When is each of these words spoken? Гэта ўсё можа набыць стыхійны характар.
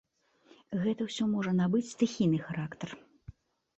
Гэта 0.85 1.01
ўсё 1.09 1.27
можа 1.35 1.51
набыць 1.59 1.85
стыхійны 1.93 2.39
характар. 2.49 2.89